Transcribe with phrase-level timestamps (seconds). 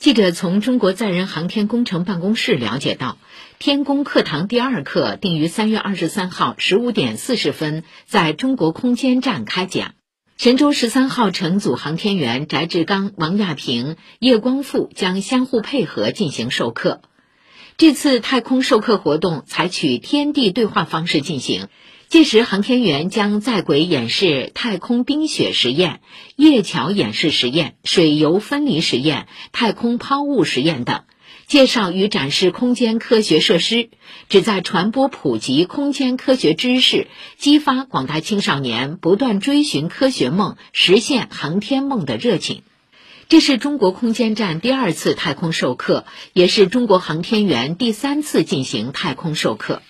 [0.00, 3.18] 记者从中国载人航天工程办公室了解到，
[3.58, 9.92] 天宫课堂第二课定于三月二十三号十五点四十分在中国空间站开讲。
[10.38, 17.02] 神舟十三号乘组航天员翟志刚、王亚平、叶光富将相互配合进行授课。
[17.80, 21.68] 这次太空授课活动采取天地对话方式进行。
[22.10, 26.02] 届时，航天员将在轨演示太空冰雪实验、
[26.36, 31.04] 叶桥演示实验、水油分离实验、太空抛物实验等，
[31.46, 33.88] 介绍与展示空间科学设施，
[34.28, 37.08] 旨在传播普及空间科学知识，
[37.38, 42.60] 激发广大青少年不断追寻科学梦、实现航天梦的热情。
[43.30, 49.82] 这是中国空间站第二次太空授课，也是中国航天员第三次进行太空授课。